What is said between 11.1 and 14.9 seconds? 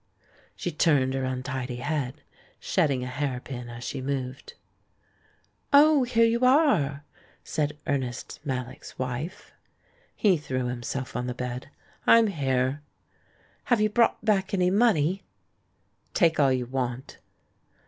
on the bed. "I'm here!" "Have you brought back any